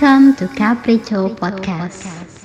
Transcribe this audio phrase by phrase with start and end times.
[0.00, 2.39] Welcome to Capriccio Podcast.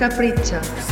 [0.00, 0.89] Welcome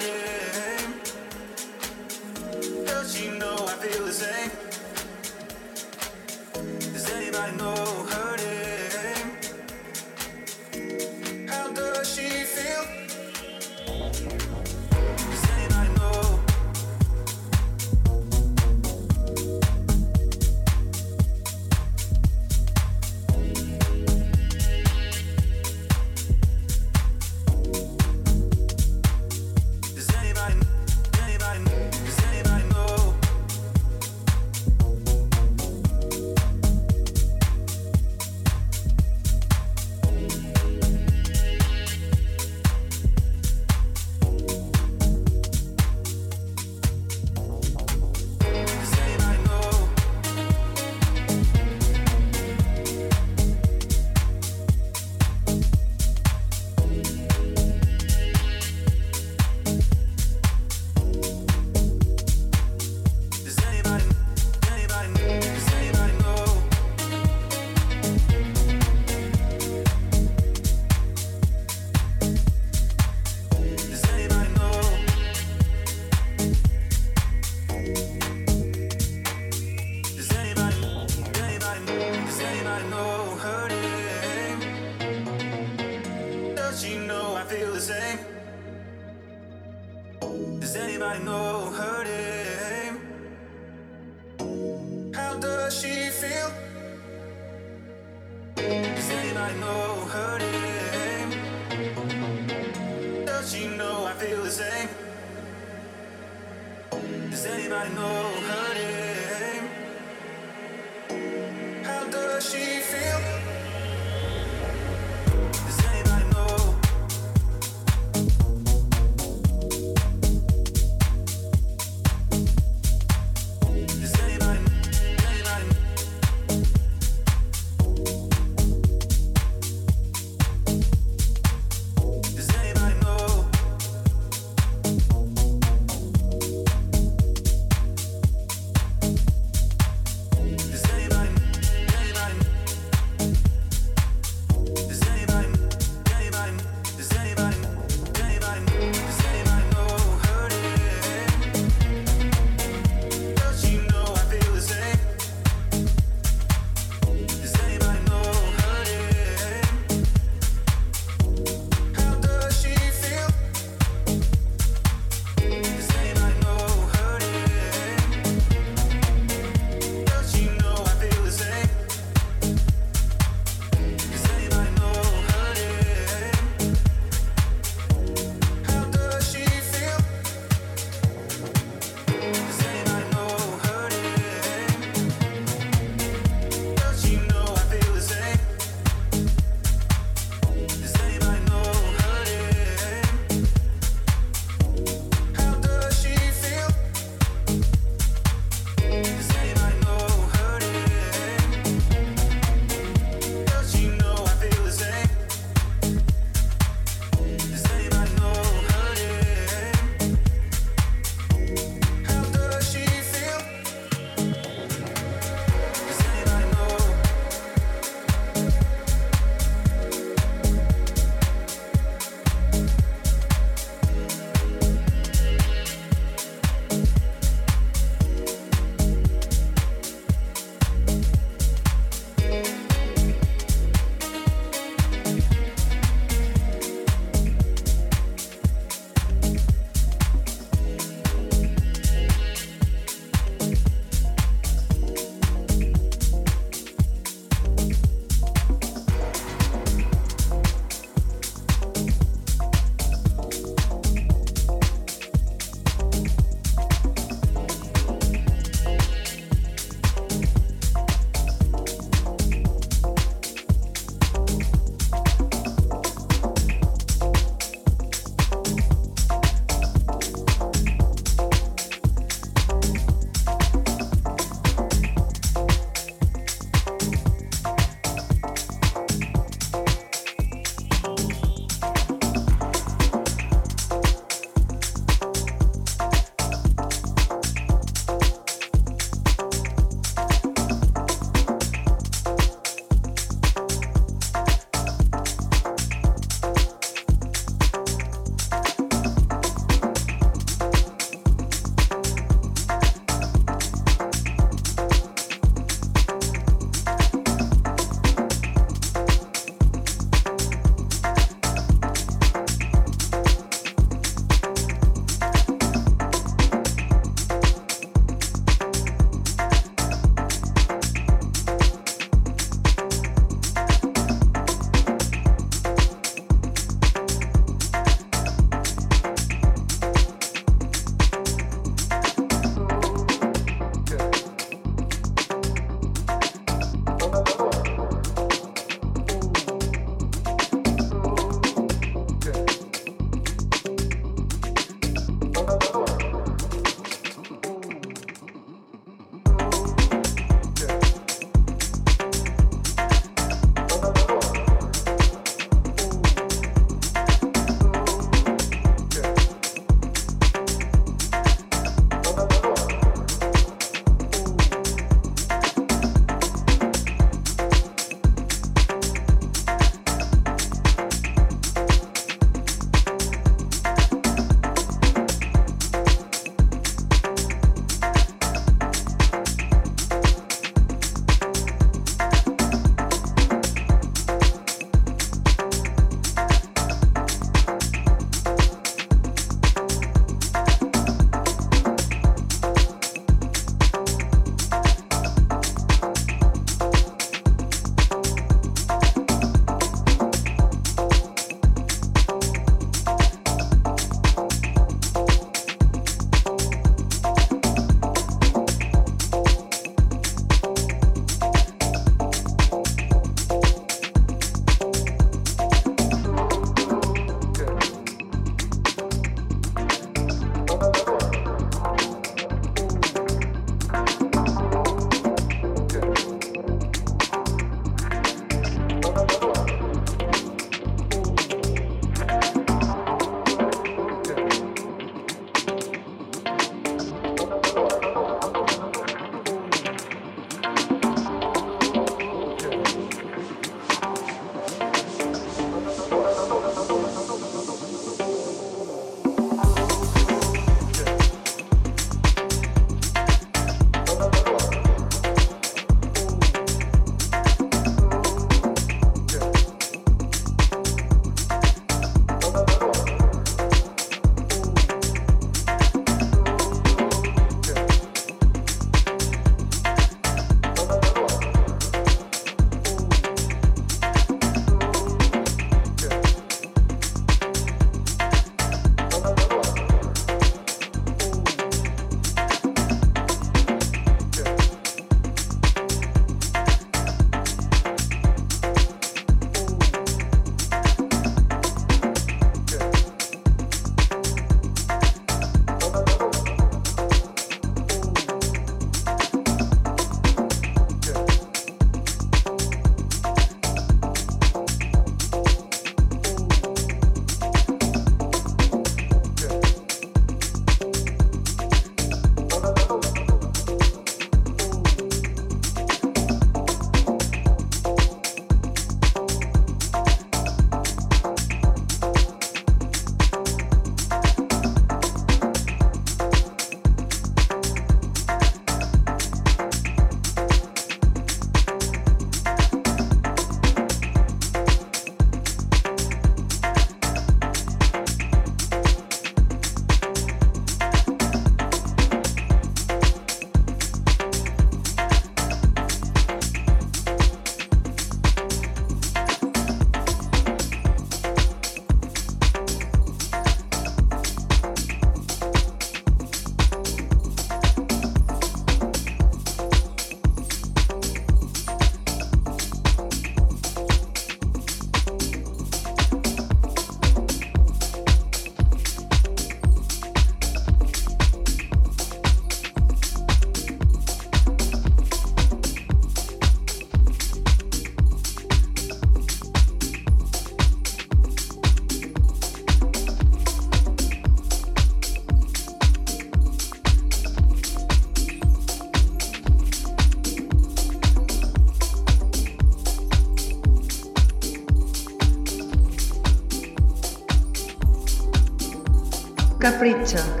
[599.41, 600.00] capricho.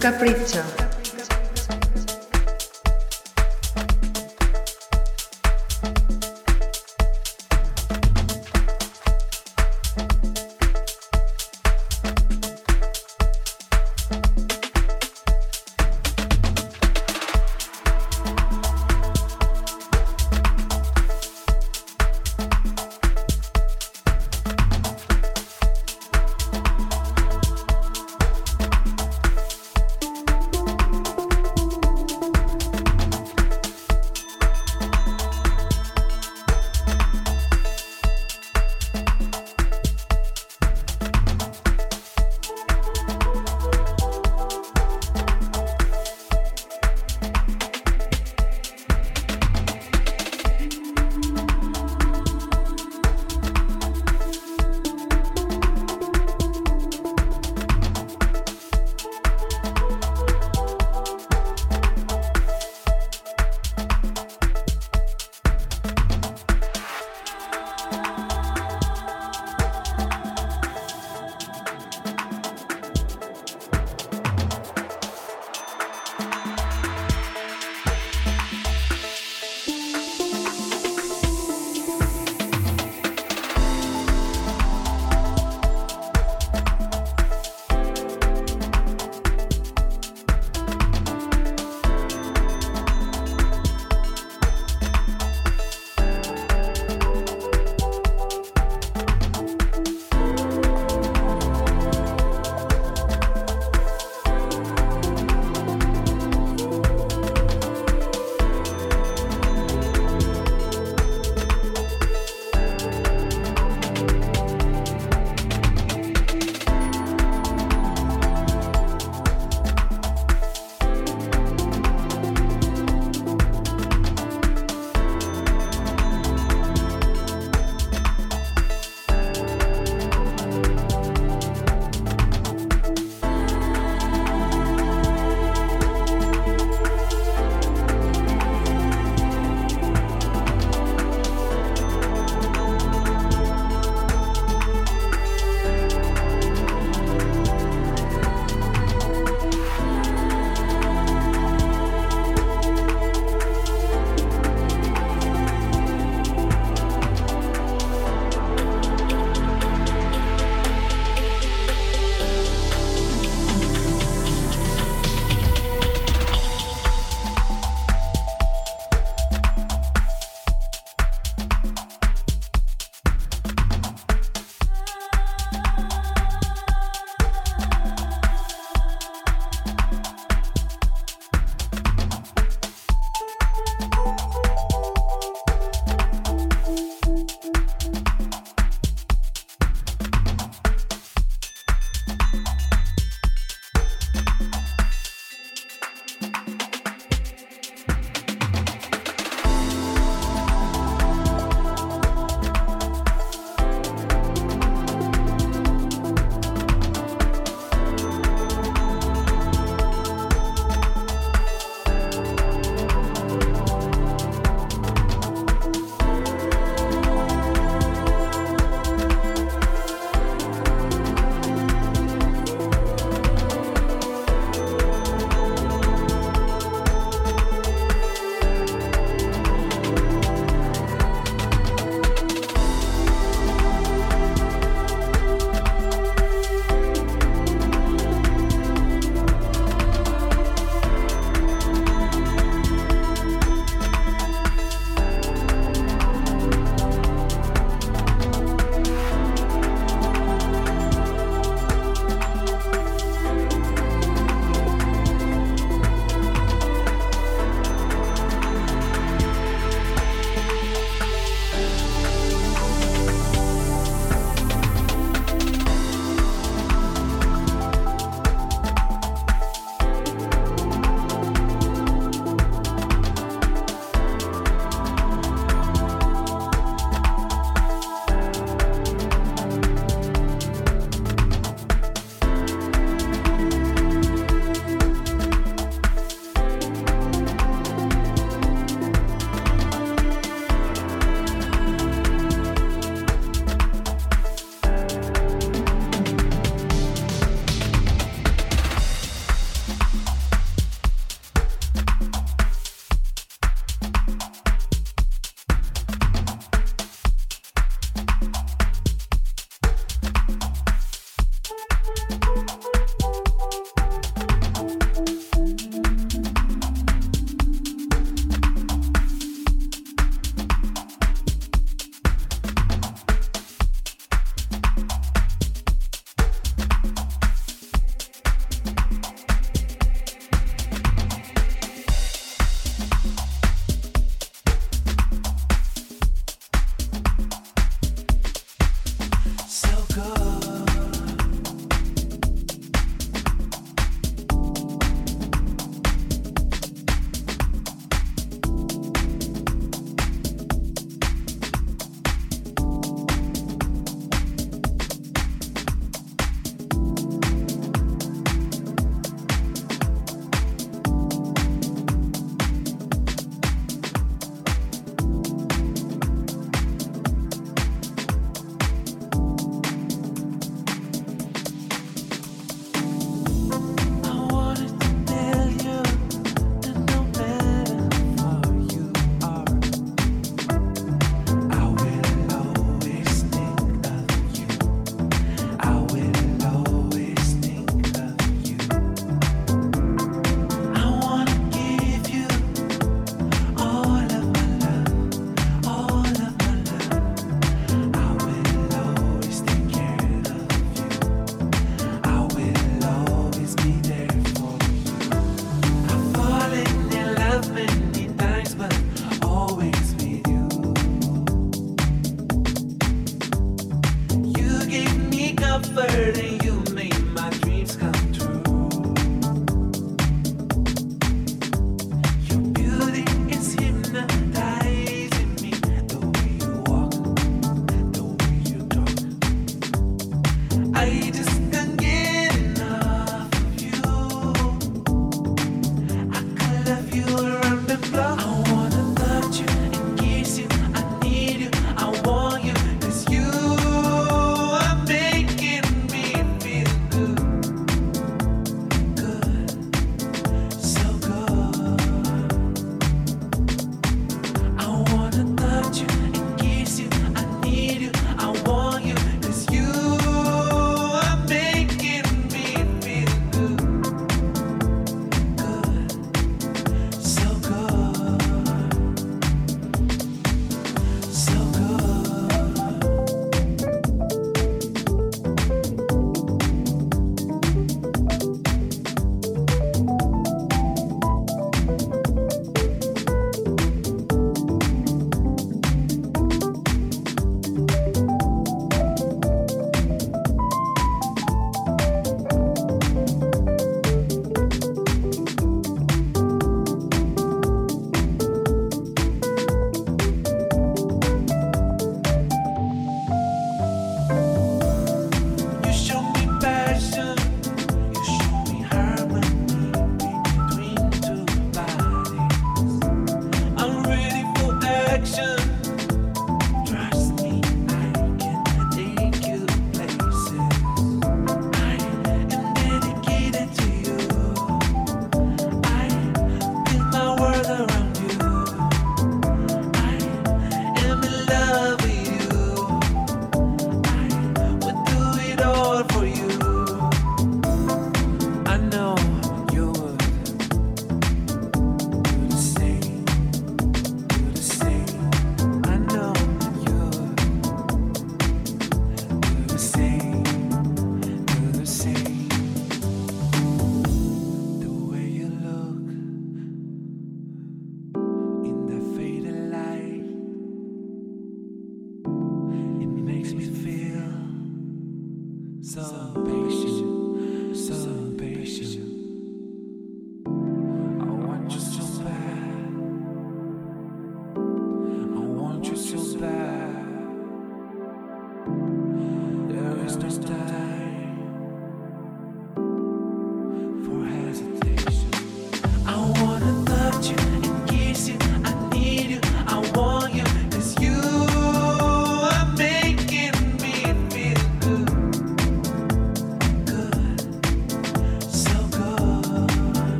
[0.00, 0.79] Capriccio.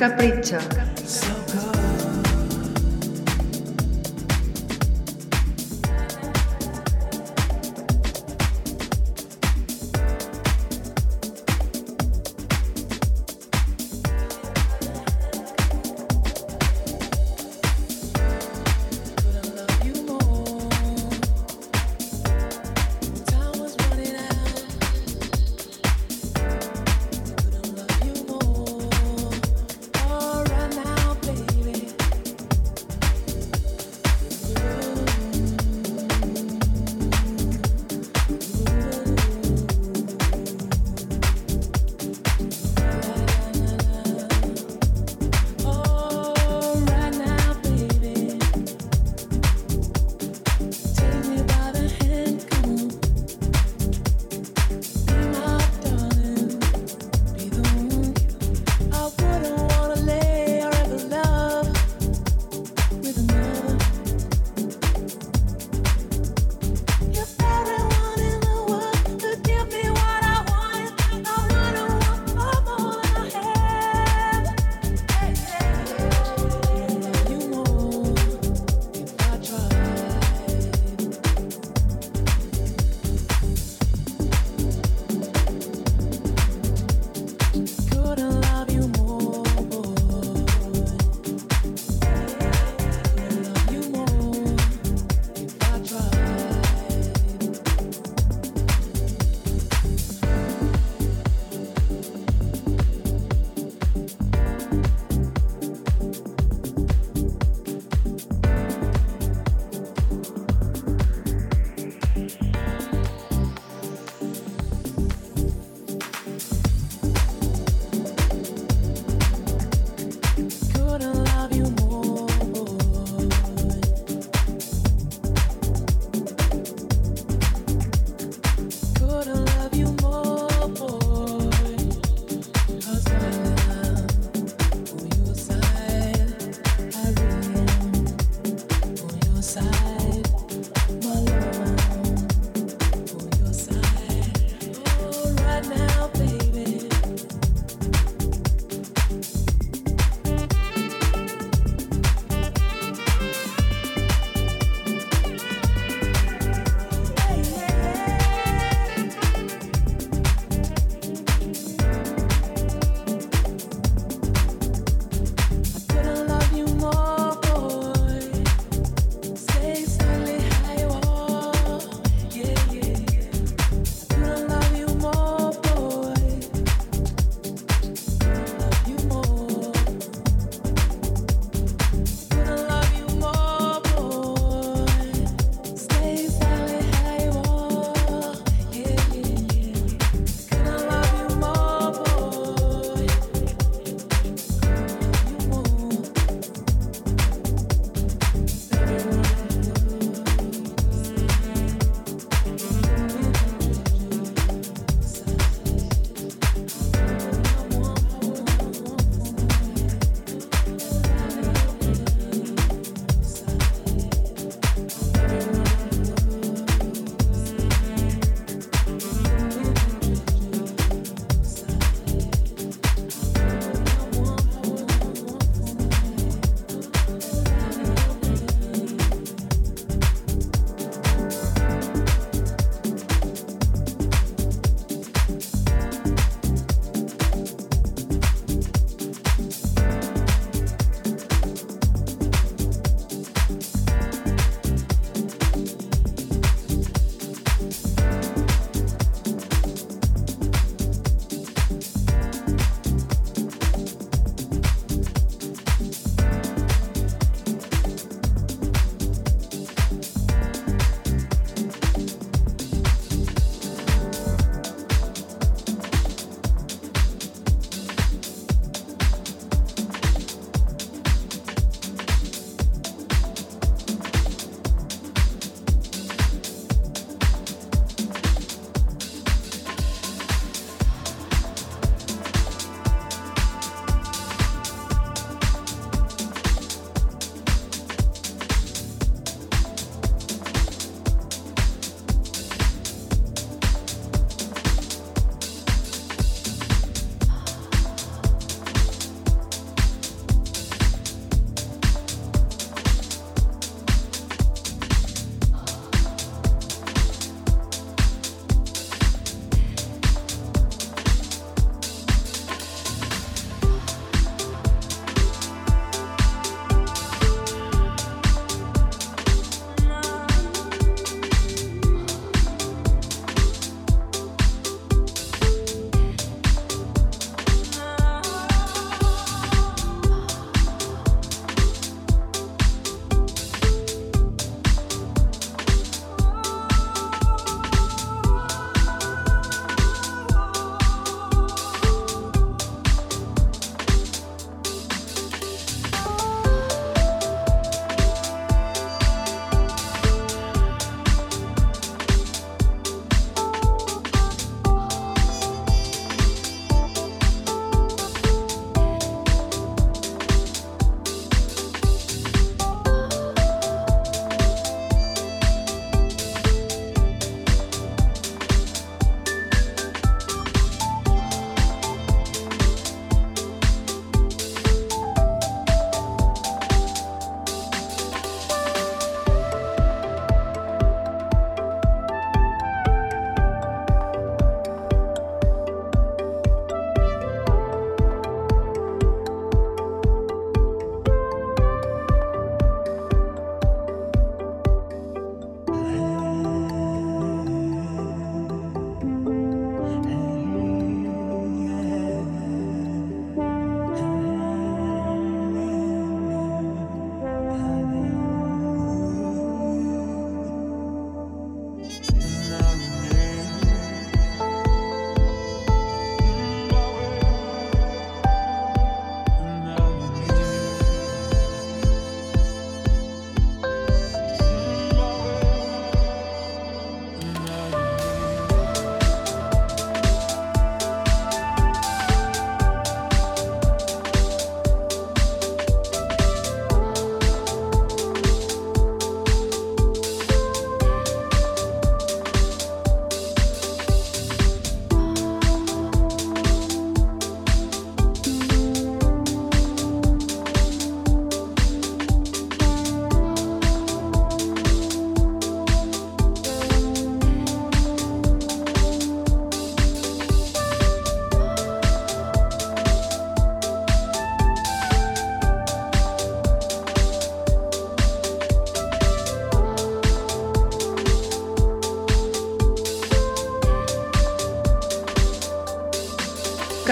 [0.00, 0.79] Capricho.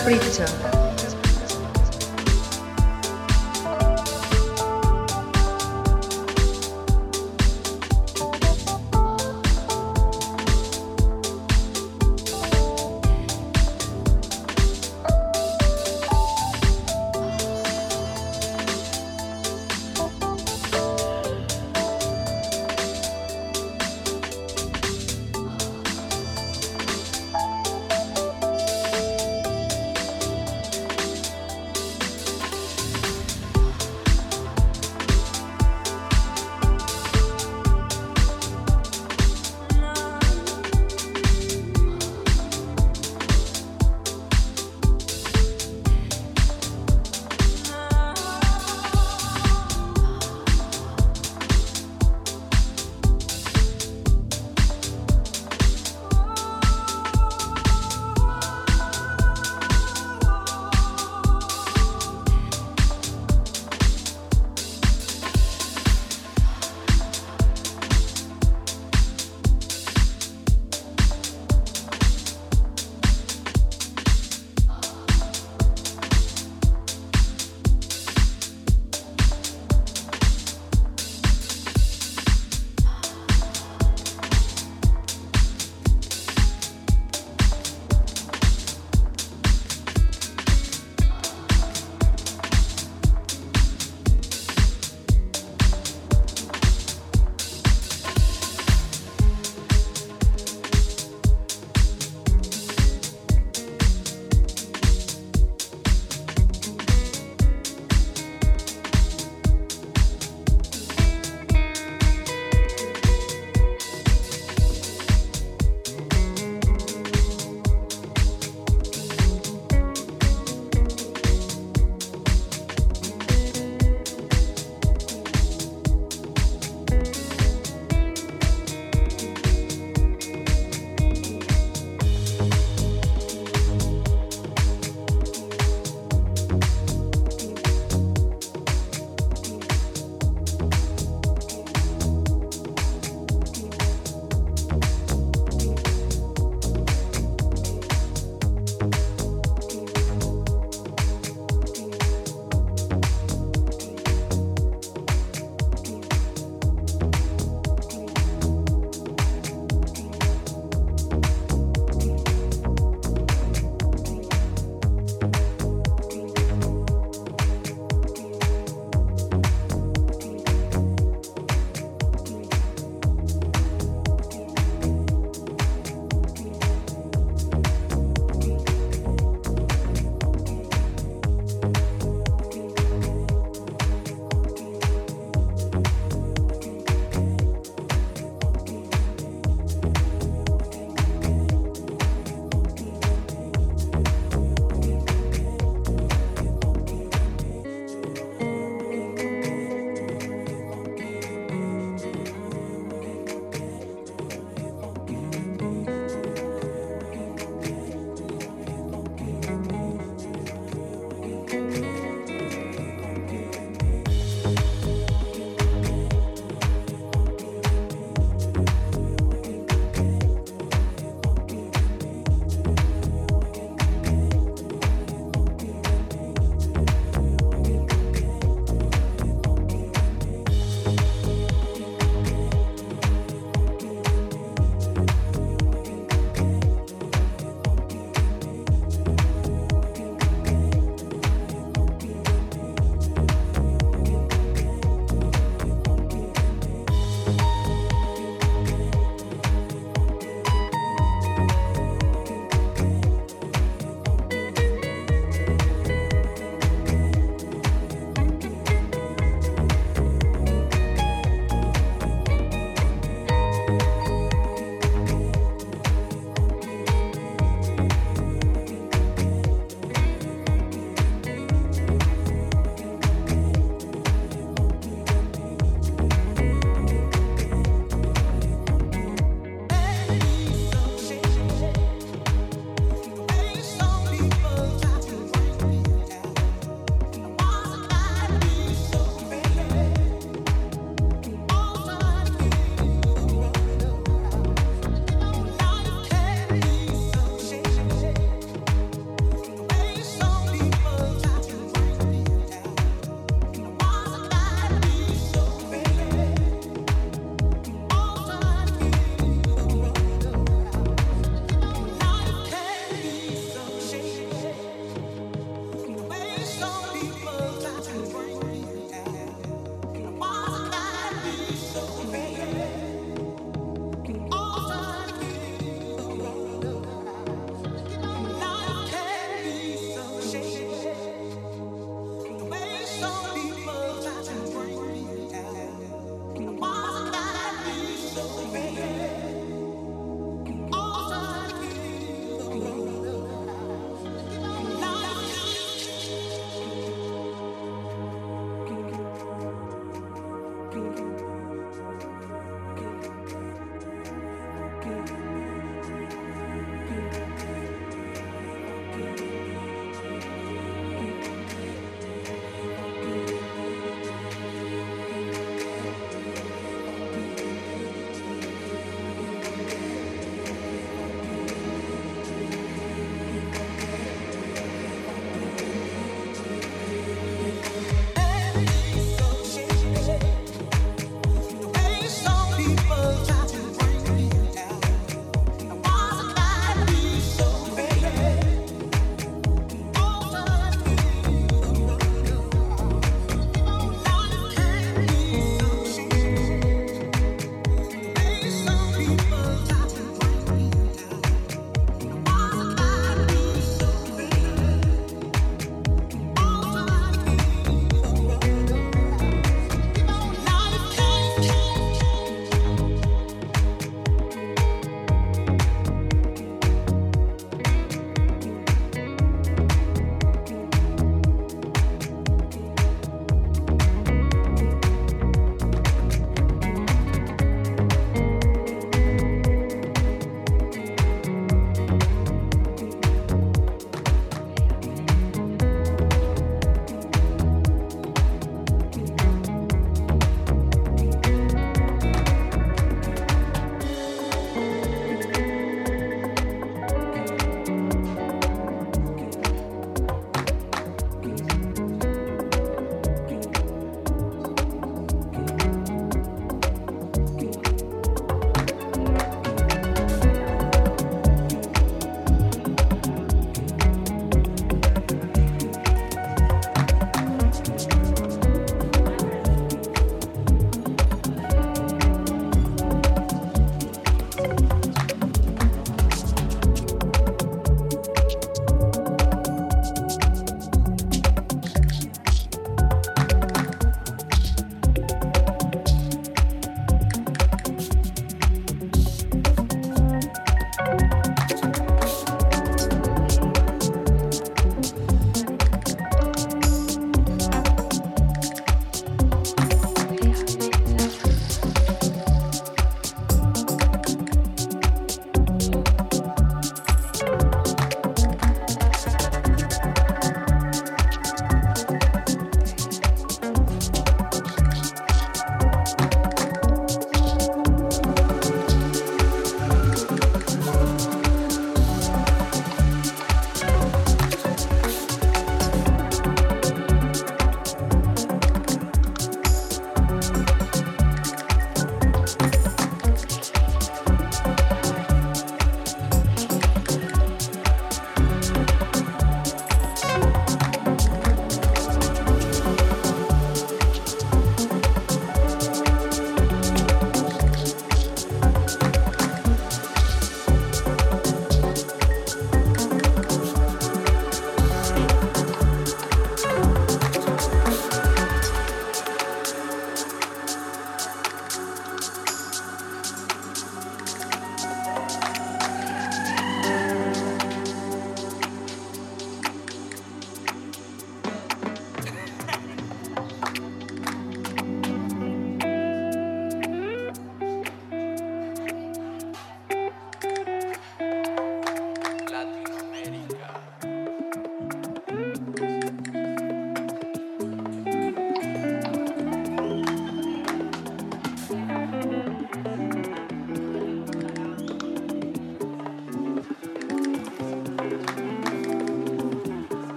[0.00, 0.69] Capriccio.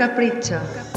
[0.00, 0.62] Capricho.
[0.74, 0.89] well,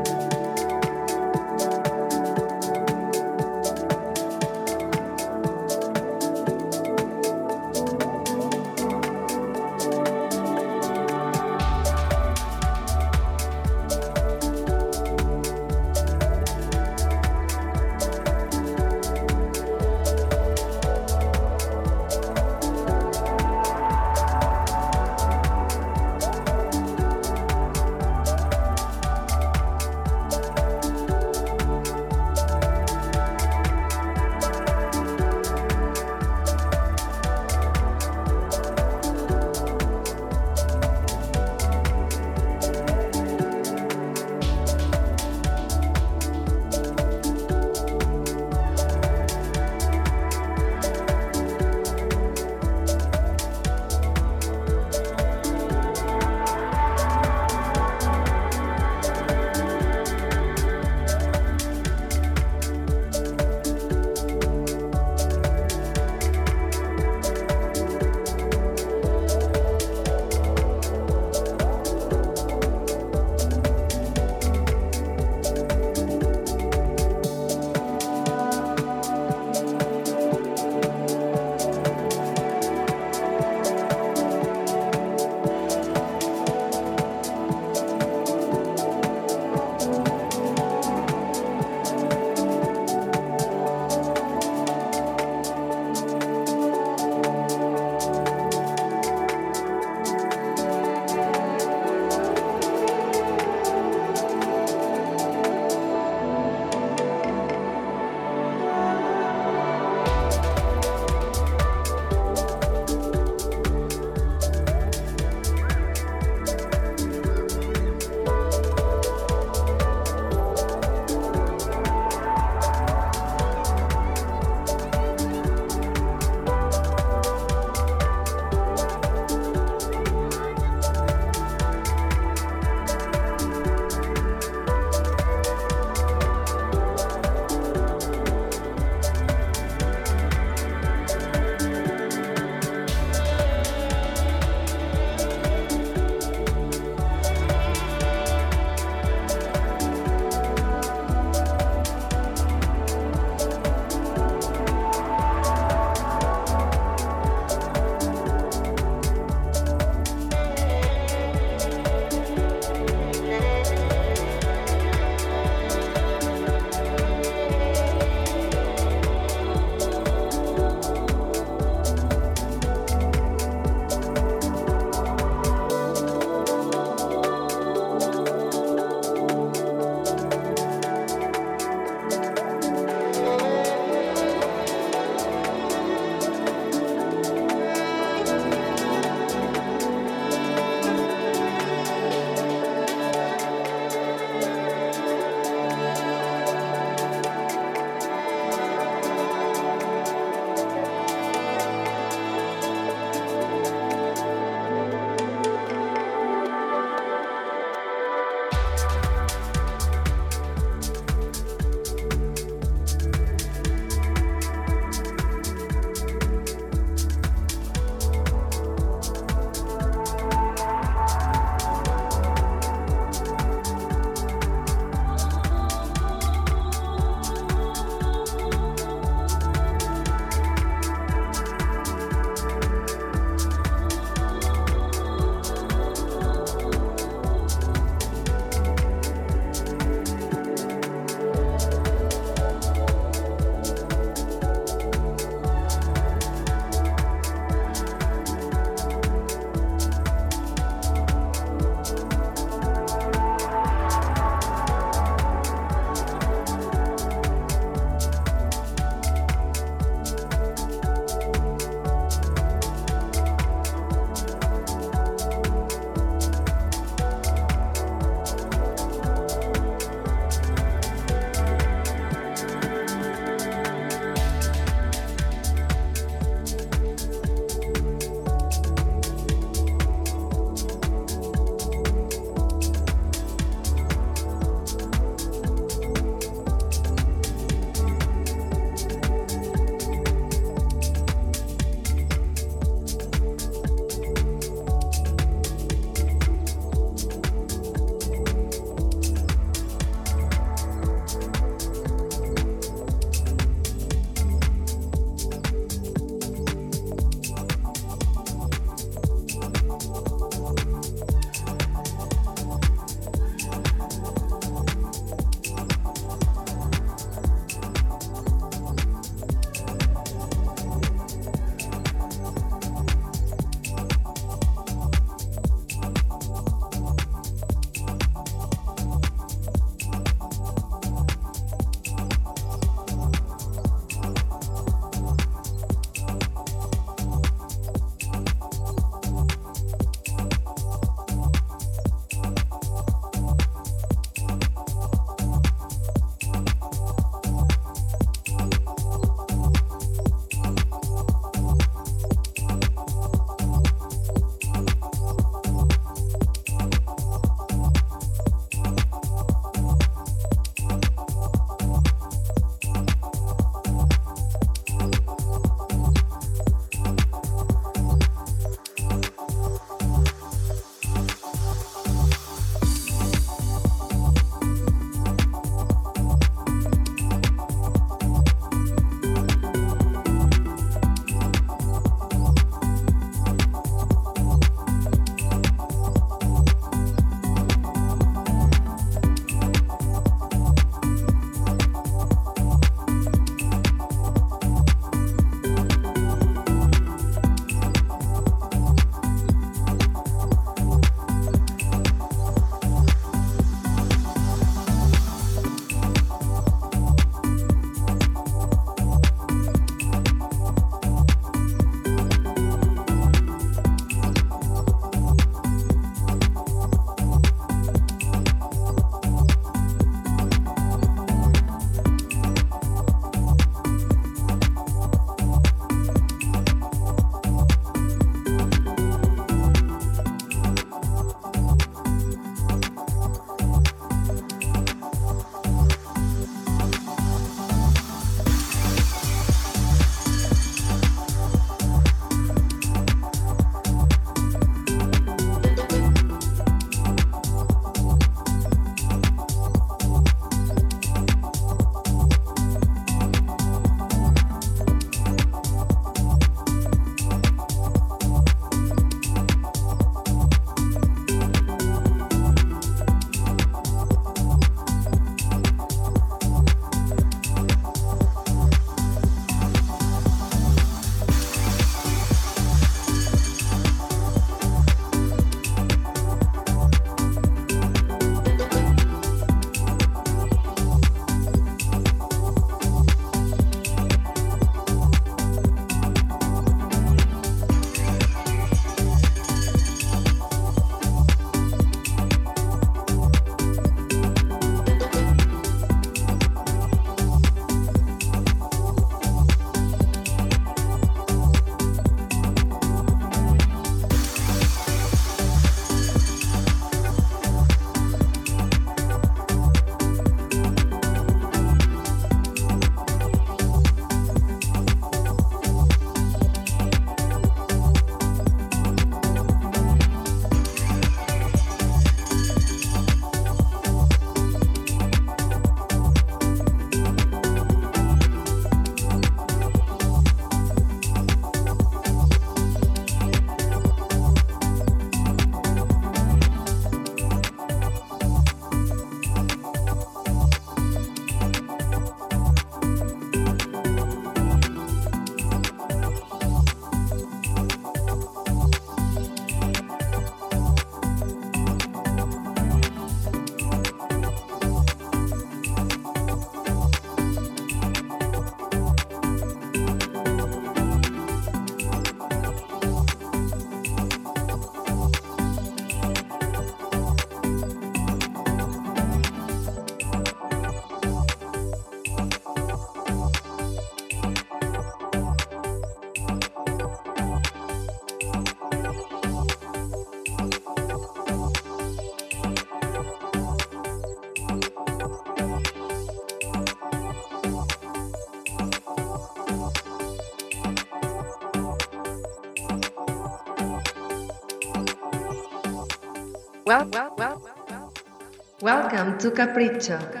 [598.41, 600.00] welcome to Capriccio.